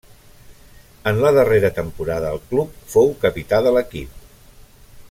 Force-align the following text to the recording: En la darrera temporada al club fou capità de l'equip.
En 1.11 1.19
la 1.25 1.31
darrera 1.35 1.71
temporada 1.81 2.33
al 2.35 2.41
club 2.53 2.81
fou 2.95 3.15
capità 3.27 3.61
de 3.69 3.77
l'equip. 3.79 4.19